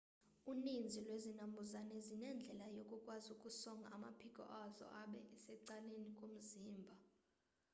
uninzi 0.51 0.97
lwezinambuzane 1.05 1.95
zinendlela 2.07 2.65
yokukwazi 2.77 3.27
ukusonga 3.35 3.87
amaphiko 3.97 4.41
azo 4.63 4.85
abe 5.01 5.21
secaleni 5.43 6.09
komzimba 6.19 6.93